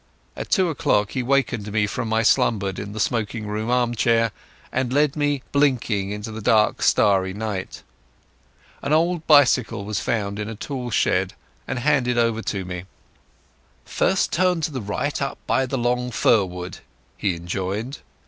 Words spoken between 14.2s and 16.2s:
turn to the right up by the long